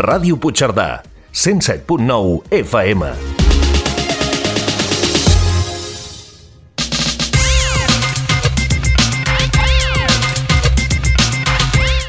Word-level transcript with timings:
Ràdio 0.00 0.38
Puigcerdà, 0.40 1.02
107.9 1.30 2.48
FM. 2.56 3.04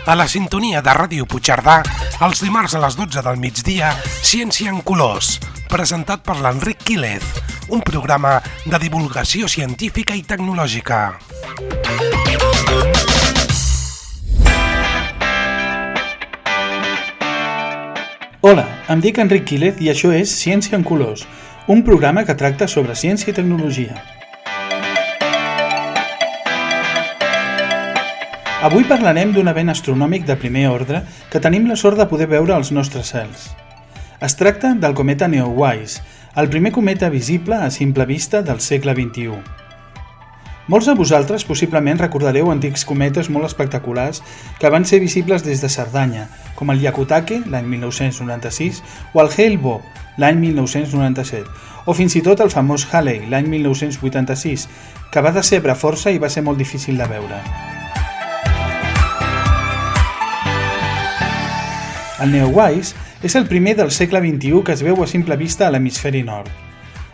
A 0.07 0.15
la 0.15 0.27
sintonia 0.31 0.79
de 0.79 0.95
Ràdio 0.95 1.27
Puigcerdà, 1.27 1.81
els 2.23 2.39
dimarts 2.39 2.77
a 2.79 2.83
les 2.85 2.95
12 2.95 3.25
del 3.27 3.43
migdia, 3.43 3.91
Ciència 4.23 4.71
en 4.71 4.79
Colors, 4.87 5.35
presentat 5.67 6.23
per 6.23 6.39
l'Enric 6.39 6.87
Quílez, 6.87 7.27
un 7.75 7.83
programa 7.83 8.37
de 8.63 8.79
divulgació 8.79 9.51
científica 9.51 10.15
i 10.15 10.23
tecnològica. 10.23 11.09
Hola, 18.43 18.63
em 18.89 18.97
dic 18.97 19.19
Enric 19.21 19.43
Quílez 19.45 19.77
i 19.85 19.91
això 19.91 20.09
és 20.17 20.31
Ciència 20.33 20.73
en 20.73 20.81
Colors, 20.81 21.27
un 21.69 21.83
programa 21.85 22.23
que 22.25 22.33
tracta 22.33 22.65
sobre 22.65 22.95
ciència 22.97 23.29
i 23.29 23.35
tecnologia. 23.37 23.99
Avui 28.65 28.89
parlarem 28.89 29.29
d'un 29.35 29.53
event 29.53 29.69
astronòmic 29.75 30.25
de 30.25 30.39
primer 30.41 30.65
ordre 30.73 31.03
que 31.29 31.43
tenim 31.45 31.69
la 31.69 31.77
sort 31.77 32.01
de 32.01 32.09
poder 32.09 32.31
veure 32.33 32.57
als 32.57 32.73
nostres 32.73 33.13
cels. 33.13 33.51
Es 34.25 34.33
tracta 34.41 34.73
del 34.73 34.97
cometa 34.97 35.29
Neowise, 35.29 36.01
el 36.33 36.49
primer 36.49 36.73
cometa 36.73 37.13
visible 37.13 37.61
a 37.61 37.69
simple 37.69 38.09
vista 38.09 38.41
del 38.41 38.57
segle 38.57 38.97
XXI. 38.97 39.60
Molts 40.69 40.85
de 40.85 40.93
vosaltres 40.93 41.41
possiblement 41.41 41.97
recordareu 41.97 42.51
antics 42.51 42.83
cometes 42.85 43.31
molt 43.33 43.47
espectaculars 43.47 44.21
que 44.61 44.69
van 44.69 44.85
ser 44.85 44.99
visibles 45.01 45.41
des 45.41 45.61
de 45.61 45.69
Cerdanya, 45.73 46.27
com 46.55 46.69
el 46.69 46.83
Yakutake 46.83 47.39
l'any 47.49 47.65
1996 47.65 48.83
o 49.13 49.23
el 49.23 49.33
Hale-Bopp 49.33 49.81
l'any 50.21 50.37
1997, 50.37 51.49
o 51.89 51.97
fins 51.97 52.15
i 52.15 52.21
tot 52.21 52.45
el 52.45 52.53
famós 52.53 52.85
Halley 52.91 53.25
l'any 53.31 53.49
1986, 53.49 54.67
que 55.11 55.25
va 55.25 55.33
decebre 55.33 55.75
força 55.75 56.13
i 56.13 56.21
va 56.21 56.29
ser 56.29 56.45
molt 56.45 56.61
difícil 56.61 56.97
de 57.01 57.09
veure. 57.09 57.41
El 62.21 62.29
Neowise 62.29 62.93
és 63.25 63.35
el 63.35 63.47
primer 63.49 63.79
del 63.79 63.89
segle 63.89 64.21
XXI 64.21 64.61
que 64.61 64.77
es 64.77 64.85
veu 64.85 65.01
a 65.01 65.09
simple 65.09 65.41
vista 65.41 65.65
a 65.65 65.73
l'hemisferi 65.73 66.21
nord. 66.21 66.70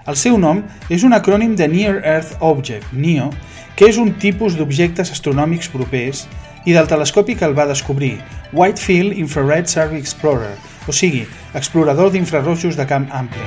El 0.07 0.15
seu 0.15 0.37
nom 0.39 0.61
és 0.87 1.03
un 1.03 1.11
acrònim 1.11 1.57
de 1.59 1.65
Near 1.67 1.97
Earth 1.99 2.37
Object, 2.39 2.93
NEO, 2.95 3.27
que 3.75 3.89
és 3.91 3.97
un 3.99 4.13
tipus 4.15 4.55
d'objectes 4.55 5.09
astronòmics 5.11 5.67
propers, 5.73 6.21
i 6.63 6.71
del 6.75 6.87
telescopi 6.87 7.35
que 7.35 7.43
el 7.43 7.55
va 7.57 7.65
descobrir, 7.67 8.13
Whitefield 8.55 9.17
Infrared 9.19 9.67
Survey 9.67 9.99
Explorer, 9.99 10.53
o 10.87 10.95
sigui, 10.95 11.25
explorador 11.53 12.13
d'infrarrojos 12.13 12.79
de 12.79 12.85
camp 12.87 13.09
ampli. 13.11 13.43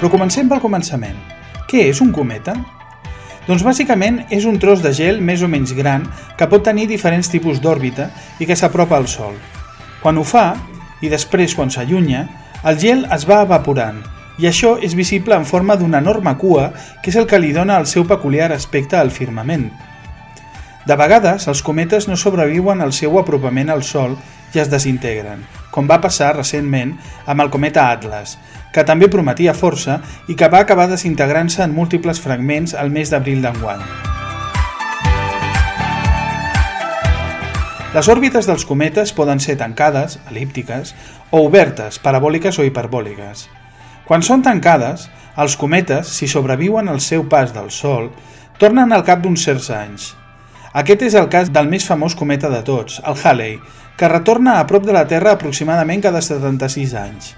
Però 0.00 0.10
comencem 0.12 0.52
pel 0.52 0.60
començament. 0.60 1.16
Què 1.68 1.86
és 1.88 2.02
un 2.04 2.12
cometa? 2.12 2.58
Doncs 3.46 3.64
bàsicament 3.64 4.26
és 4.28 4.44
un 4.44 4.60
tros 4.60 4.84
de 4.84 4.92
gel 4.92 5.22
més 5.24 5.40
o 5.40 5.48
menys 5.48 5.72
gran 5.76 6.04
que 6.36 6.48
pot 6.48 6.64
tenir 6.64 6.90
diferents 6.92 7.32
tipus 7.32 7.60
d'òrbita 7.64 8.10
i 8.36 8.48
que 8.48 8.56
s'apropa 8.56 9.00
al 9.00 9.08
Sol. 9.08 9.32
Quan 10.00 10.20
ho 10.20 10.24
fa, 10.24 10.54
i 11.00 11.08
després 11.12 11.54
quan 11.56 11.70
s'allunya, 11.72 12.26
el 12.64 12.78
gel 12.80 13.06
es 13.14 13.26
va 13.28 13.42
evaporant 13.46 14.02
i 14.40 14.48
això 14.48 14.76
és 14.80 14.96
visible 14.96 15.36
en 15.36 15.44
forma 15.44 15.76
d'una 15.76 16.00
enorme 16.00 16.32
cua 16.40 16.70
que 17.02 17.12
és 17.12 17.16
el 17.20 17.26
que 17.28 17.40
li 17.40 17.52
dona 17.52 17.78
el 17.80 17.86
seu 17.86 18.06
peculiar 18.08 18.50
aspecte 18.52 18.96
al 18.96 19.10
firmament. 19.12 19.68
De 20.86 20.96
vegades, 20.96 21.46
els 21.48 21.60
cometes 21.62 22.08
no 22.08 22.16
sobreviuen 22.16 22.80
al 22.80 22.94
seu 22.96 23.18
apropament 23.20 23.68
al 23.68 23.82
Sol 23.84 24.16
i 24.54 24.62
es 24.62 24.70
desintegren, 24.72 25.44
com 25.70 25.90
va 25.90 26.00
passar 26.00 26.32
recentment 26.36 26.96
amb 27.26 27.44
el 27.44 27.52
cometa 27.52 27.90
Atlas, 27.92 28.38
que 28.72 28.86
també 28.86 29.10
prometia 29.12 29.54
força 29.54 30.00
i 30.28 30.38
que 30.38 30.48
va 30.48 30.64
acabar 30.64 30.88
desintegrant-se 30.88 31.62
en 31.66 31.76
múltiples 31.76 32.22
fragments 32.24 32.74
al 32.74 32.90
mes 32.90 33.12
d'abril 33.12 33.44
d'enguany. 33.44 33.84
Les 37.90 38.06
òrbites 38.06 38.46
dels 38.46 38.62
cometes 38.62 39.10
poden 39.10 39.40
ser 39.42 39.56
tancades, 39.58 40.20
elíptiques, 40.30 40.92
o 41.34 41.40
obertes, 41.42 41.96
parabòliques 41.98 42.60
o 42.62 42.66
hiperbòliques. 42.68 43.48
Quan 44.06 44.22
són 44.22 44.44
tancades, 44.46 45.08
els 45.34 45.56
cometes, 45.58 46.06
si 46.06 46.28
sobreviuen 46.30 46.86
al 46.86 47.00
seu 47.02 47.24
pas 47.26 47.50
del 47.50 47.72
Sol, 47.74 48.12
tornen 48.62 48.94
al 48.94 49.02
cap 49.02 49.24
d'uns 49.24 49.42
certs 49.42 49.72
anys. 49.74 50.04
Aquest 50.70 51.02
és 51.02 51.16
el 51.18 51.26
cas 51.32 51.50
del 51.50 51.66
més 51.66 51.82
famós 51.88 52.14
cometa 52.14 52.46
de 52.52 52.60
tots, 52.62 53.00
el 53.02 53.18
Halley, 53.18 53.56
que 53.98 54.10
retorna 54.12 54.60
a 54.60 54.68
prop 54.70 54.86
de 54.86 54.94
la 54.94 55.08
Terra 55.10 55.32
aproximadament 55.34 56.04
cada 56.04 56.22
76 56.22 56.94
anys. 56.94 57.32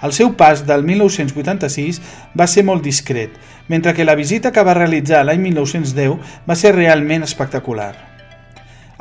El 0.00 0.16
seu 0.16 0.32
pas 0.40 0.64
del 0.64 0.86
1986 0.88 2.00
va 2.32 2.48
ser 2.48 2.64
molt 2.64 2.80
discret, 2.82 3.36
mentre 3.68 3.92
que 3.92 4.08
la 4.08 4.16
visita 4.16 4.56
que 4.56 4.64
va 4.64 4.78
realitzar 4.80 5.20
l'any 5.28 5.44
1910 5.50 6.16
va 6.48 6.56
ser 6.56 6.72
realment 6.80 7.28
espectacular. 7.28 8.11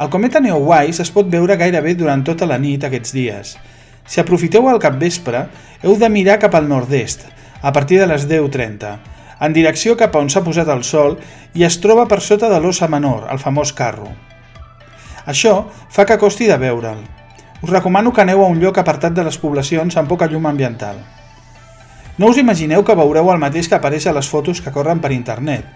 El 0.02 0.10
cometa 0.10 0.40
Neowise 0.42 1.04
es 1.04 1.12
pot 1.14 1.28
veure 1.30 1.54
gairebé 1.60 1.92
durant 1.94 2.24
tota 2.26 2.48
la 2.50 2.58
nit 2.58 2.82
aquests 2.88 3.12
dies. 3.14 3.52
Si 4.10 4.18
aprofiteu 4.18 4.66
al 4.66 4.80
capvespre, 4.82 5.44
heu 5.84 5.94
de 6.02 6.10
mirar 6.10 6.40
cap 6.42 6.56
al 6.58 6.66
nord-est, 6.72 7.28
a 7.62 7.70
partir 7.76 8.00
de 8.02 8.08
les 8.10 8.26
10.30, 8.26 8.96
en 9.46 9.54
direcció 9.54 9.94
cap 10.00 10.16
a 10.16 10.24
on 10.26 10.32
s'ha 10.34 10.42
posat 10.42 10.72
el 10.74 10.82
sol 10.88 11.20
i 11.54 11.68
es 11.68 11.78
troba 11.84 12.08
per 12.10 12.18
sota 12.26 12.50
de 12.50 12.58
l'ossa 12.64 12.90
menor, 12.90 13.28
el 13.30 13.38
famós 13.44 13.76
carro. 13.78 14.10
Això 15.30 15.54
fa 15.94 16.08
que 16.10 16.18
costi 16.18 16.50
de 16.50 16.58
veure'l. 16.58 17.06
Us 17.62 17.70
recomano 17.70 18.10
que 18.10 18.26
aneu 18.26 18.42
a 18.42 18.50
un 18.50 18.58
lloc 18.58 18.82
apartat 18.82 19.14
de 19.14 19.28
les 19.30 19.38
poblacions 19.38 19.98
amb 20.02 20.10
poca 20.10 20.26
llum 20.26 20.50
ambiental. 20.50 20.98
No 22.18 22.34
us 22.34 22.42
imagineu 22.42 22.82
que 22.82 22.98
veureu 22.98 23.30
el 23.30 23.46
mateix 23.46 23.70
que 23.70 23.78
apareix 23.78 24.10
a 24.10 24.18
les 24.18 24.34
fotos 24.34 24.66
que 24.66 24.74
corren 24.74 24.98
per 24.98 25.14
internet. 25.14 25.70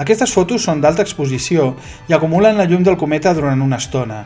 Aquestes 0.00 0.32
fotos 0.32 0.64
són 0.64 0.78
d'alta 0.80 1.04
exposició 1.04 1.74
i 2.08 2.14
acumulen 2.16 2.56
la 2.56 2.64
llum 2.64 2.80
del 2.86 2.96
cometa 2.96 3.34
durant 3.36 3.60
una 3.60 3.76
estona. 3.76 4.22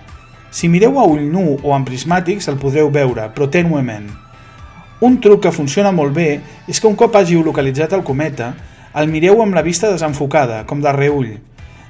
Si 0.55 0.69
mireu 0.71 1.01
a 1.03 1.07
ull 1.11 1.25
nu 1.33 1.57
o 1.57 1.73
amb 1.75 1.89
prismàtics 1.89 2.47
el 2.53 2.61
podreu 2.63 2.93
veure, 2.95 3.25
però 3.35 3.49
tenuement. 3.51 4.07
Un 5.03 5.19
truc 5.19 5.43
que 5.43 5.53
funciona 5.57 5.91
molt 5.91 6.15
bé 6.15 6.29
és 6.71 6.79
que 6.79 6.87
un 6.87 6.95
cop 6.95 7.19
hàgiu 7.19 7.43
localitzat 7.43 7.97
el 7.99 8.07
cometa, 8.07 8.53
el 8.95 9.11
mireu 9.11 9.43
amb 9.43 9.59
la 9.59 9.67
vista 9.67 9.91
desenfocada, 9.91 10.63
com 10.63 10.79
de 10.79 10.95
reull. 10.95 11.33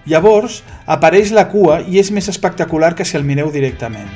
Llavors, 0.09 0.63
apareix 0.89 1.35
la 1.37 1.45
cua 1.53 1.83
i 1.85 2.01
és 2.01 2.09
més 2.09 2.33
espectacular 2.33 2.95
que 2.97 3.05
si 3.05 3.19
el 3.21 3.29
mireu 3.29 3.53
directament. 3.53 4.09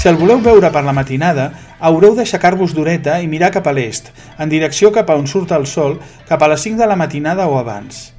Si 0.00 0.08
el 0.08 0.16
voleu 0.16 0.40
veure 0.40 0.72
per 0.72 0.80
la 0.80 0.96
matinada, 0.96 1.50
haureu 1.80 2.14
d'aixecar-vos 2.16 2.74
d'horeta 2.76 3.18
i 3.24 3.28
mirar 3.28 3.50
cap 3.54 3.66
a 3.66 3.72
l'est, 3.74 4.10
en 4.38 4.52
direcció 4.52 4.92
cap 4.92 5.10
a 5.10 5.16
on 5.18 5.26
surt 5.26 5.52
el 5.56 5.66
sol, 5.66 5.98
cap 6.28 6.42
a 6.42 6.48
les 6.52 6.64
5 6.68 6.78
de 6.80 6.88
la 6.88 6.96
matinada 6.96 7.48
o 7.48 7.58
abans. 7.58 8.10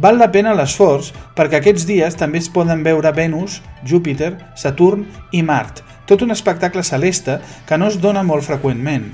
Val 0.00 0.20
la 0.20 0.30
pena 0.32 0.54
l'esforç 0.54 1.10
perquè 1.36 1.58
aquests 1.58 1.86
dies 1.88 2.16
també 2.16 2.38
es 2.40 2.48
poden 2.52 2.84
veure 2.86 3.12
Venus, 3.16 3.60
Júpiter, 3.84 4.36
Saturn 4.56 5.06
i 5.32 5.42
Mart, 5.42 5.82
tot 6.06 6.22
un 6.22 6.30
espectacle 6.30 6.84
celeste 6.86 7.40
que 7.66 7.78
no 7.78 7.90
es 7.90 7.98
dona 8.00 8.22
molt 8.22 8.46
freqüentment. 8.46 9.10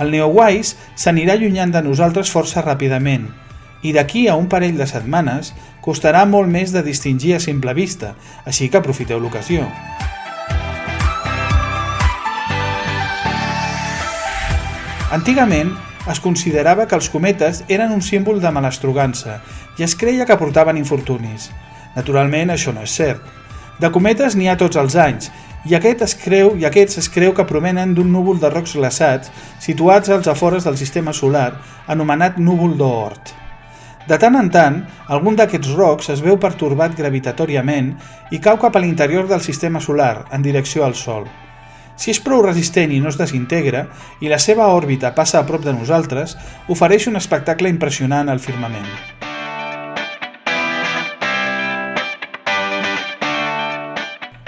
El 0.00 0.12
Neowise 0.12 0.76
s'anirà 0.96 1.36
allunyant 1.36 1.72
de 1.72 1.82
nosaltres 1.84 2.32
força 2.32 2.64
ràpidament, 2.64 3.30
i 3.82 3.92
d'aquí 3.96 4.26
a 4.28 4.34
un 4.36 4.48
parell 4.50 4.76
de 4.80 4.88
setmanes 4.88 5.52
costarà 5.84 6.24
molt 6.26 6.50
més 6.50 6.74
de 6.74 6.82
distingir 6.82 7.36
a 7.36 7.40
simple 7.40 7.76
vista, 7.76 8.14
així 8.44 8.68
que 8.68 8.82
aprofiteu 8.82 9.22
l'ocasió. 9.22 9.68
Antigament, 15.12 15.68
es 16.10 16.18
considerava 16.18 16.88
que 16.90 16.96
els 16.98 17.06
cometes 17.06 17.60
eren 17.70 17.92
un 17.94 18.00
símbol 18.02 18.40
de 18.42 18.50
malastrugança 18.50 19.36
i 19.78 19.84
es 19.86 19.94
creia 19.94 20.26
que 20.26 20.36
portaven 20.40 20.80
infortunis. 20.80 21.52
Naturalment, 21.94 22.50
això 22.50 22.74
no 22.74 22.82
és 22.82 22.96
cert. 22.98 23.20
De 23.78 23.92
cometes 23.94 24.34
n'hi 24.34 24.50
ha 24.50 24.56
tots 24.58 24.80
els 24.82 24.98
anys, 24.98 25.30
i 25.62 25.78
aquest 25.78 26.02
es 26.08 26.16
creu 26.18 26.56
i 26.58 26.66
aquests 26.66 26.98
es 27.04 27.10
creu 27.12 27.36
que 27.38 27.46
provenen 27.46 27.94
d'un 27.94 28.10
núvol 28.10 28.42
de 28.42 28.50
rocs 28.50 28.74
glaçats 28.74 29.30
situats 29.62 30.10
als 30.10 30.26
afores 30.26 30.66
del 30.66 30.78
sistema 30.82 31.14
solar, 31.14 31.52
anomenat 31.86 32.42
núvol 32.42 32.74
d'Oort. 32.74 33.30
De 34.10 34.18
tant 34.18 34.34
en 34.42 34.50
tant, 34.50 34.82
algun 35.06 35.38
d'aquests 35.38 35.74
rocs 35.78 36.10
es 36.10 36.22
veu 36.22 36.34
pertorbat 36.42 36.98
gravitatòriament 36.98 37.94
i 38.34 38.42
cau 38.42 38.58
cap 38.58 38.74
a 38.74 38.82
l'interior 38.82 39.30
del 39.30 39.42
sistema 39.42 39.78
solar, 39.78 40.24
en 40.32 40.42
direcció 40.42 40.82
al 40.82 40.98
Sol. 40.98 41.30
Si 41.96 42.12
és 42.12 42.20
prou 42.20 42.42
resistent 42.44 42.92
i 42.92 43.00
no 43.00 43.08
es 43.08 43.16
desintegra, 43.16 43.86
i 44.20 44.28
la 44.28 44.38
seva 44.38 44.68
òrbita 44.72 45.14
passa 45.16 45.40
a 45.40 45.46
prop 45.48 45.64
de 45.64 45.72
nosaltres, 45.72 46.36
ofereix 46.68 47.08
un 47.08 47.16
espectacle 47.16 47.72
impressionant 47.72 48.28
al 48.28 48.40
firmament. 48.40 48.88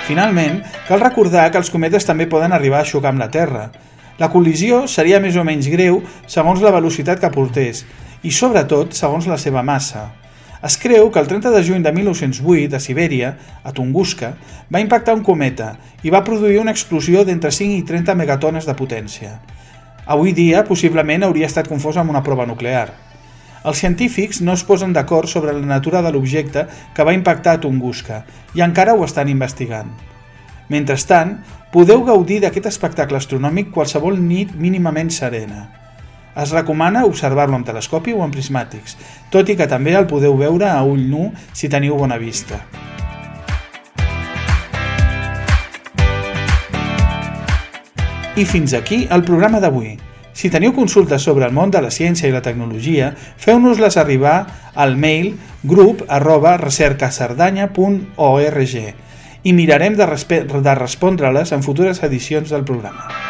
Finalment, 0.08 0.62
cal 0.88 1.02
recordar 1.02 1.50
que 1.52 1.60
els 1.60 1.68
cometes 1.68 2.06
també 2.08 2.24
poden 2.28 2.54
arribar 2.56 2.80
a 2.80 2.88
xocar 2.88 3.10
amb 3.12 3.20
la 3.20 3.28
Terra. 3.32 3.66
La 4.20 4.30
col·lisió 4.32 4.86
seria 4.88 5.20
més 5.20 5.36
o 5.36 5.44
menys 5.44 5.68
greu 5.68 6.00
segons 6.26 6.64
la 6.64 6.72
velocitat 6.72 7.20
que 7.20 7.28
portés, 7.34 7.84
i 8.24 8.32
sobretot 8.32 8.96
segons 8.96 9.28
la 9.28 9.36
seva 9.36 9.62
massa. 9.62 10.08
Es 10.62 10.74
creu 10.82 11.12
que 11.14 11.20
el 11.22 11.28
30 11.30 11.52
de 11.54 11.62
juny 11.62 11.84
de 11.84 11.92
1908, 11.94 12.74
a 12.74 12.80
Sibèria, 12.82 13.36
a 13.62 13.70
Tunguska, 13.72 14.32
va 14.74 14.80
impactar 14.82 15.14
un 15.14 15.22
cometa 15.22 15.76
i 16.02 16.10
va 16.10 16.24
produir 16.26 16.58
una 16.58 16.74
explosió 16.74 17.22
d'entre 17.24 17.52
5 17.54 17.78
i 17.78 17.84
30 17.86 18.16
megatones 18.18 18.66
de 18.66 18.74
potència. 18.74 19.36
Avui 20.06 20.32
dia, 20.34 20.64
possiblement, 20.66 21.22
hauria 21.22 21.46
estat 21.46 21.70
confós 21.70 22.00
amb 22.00 22.10
una 22.10 22.24
prova 22.26 22.46
nuclear. 22.48 22.88
Els 23.68 23.78
científics 23.78 24.40
no 24.42 24.54
es 24.58 24.64
posen 24.66 24.92
d'acord 24.96 25.30
sobre 25.30 25.54
la 25.54 25.66
natura 25.66 26.02
de 26.02 26.10
l'objecte 26.10 26.66
que 26.94 27.06
va 27.06 27.14
impactar 27.14 27.54
a 27.54 27.62
Tunguska 27.62 28.24
i 28.58 28.62
encara 28.64 28.94
ho 28.94 29.04
estan 29.06 29.30
investigant. 29.30 29.90
Mentrestant, 30.68 31.38
podeu 31.72 32.02
gaudir 32.04 32.42
d'aquest 32.42 32.66
espectacle 32.66 33.18
astronòmic 33.18 33.70
qualsevol 33.74 34.18
nit 34.18 34.54
mínimament 34.56 35.10
serena. 35.14 35.68
Es 36.38 36.52
recomana 36.54 37.00
observar-lo 37.02 37.56
amb 37.58 37.66
telescopi 37.66 38.12
o 38.14 38.20
amb 38.22 38.30
prismàtics, 38.30 38.94
tot 39.34 39.48
i 39.50 39.56
que 39.58 39.66
també 39.66 39.96
el 39.98 40.06
podeu 40.06 40.36
veure 40.38 40.68
a 40.70 40.84
ull 40.86 41.02
nu 41.10 41.32
si 41.50 41.66
teniu 41.66 41.96
bona 41.98 42.14
vista. 42.20 42.60
I 48.38 48.44
fins 48.46 48.76
aquí 48.78 49.00
el 49.10 49.24
programa 49.26 49.58
d'avui. 49.58 49.96
Si 50.30 50.46
teniu 50.54 50.70
consultes 50.76 51.24
sobre 51.26 51.48
el 51.48 51.56
món 51.56 51.72
de 51.74 51.82
la 51.82 51.90
ciència 51.90 52.28
i 52.30 52.34
la 52.34 52.44
tecnologia, 52.44 53.10
feu-nos-les 53.18 53.98
arribar 53.98 54.36
al 54.78 54.94
mail 54.94 55.32
grup 55.66 56.04
arroba 56.06 56.54
i 59.42 59.52
mirarem 59.52 59.98
de, 59.98 60.06
de 60.06 60.74
respondre-les 60.78 61.52
en 61.52 61.66
futures 61.66 62.02
edicions 62.06 62.54
del 62.54 62.62
programa. 62.62 63.27